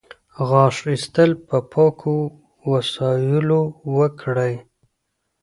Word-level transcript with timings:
غاښ 0.47 0.77
ایستل 0.91 1.31
په 1.47 1.57
پاکو 1.71 2.15
وسایلو 2.71 3.63
وکړئ. 3.97 4.53